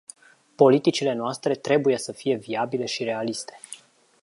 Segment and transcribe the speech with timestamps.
[0.55, 3.59] Politicile noastre trebuie să fie viabile și realiste.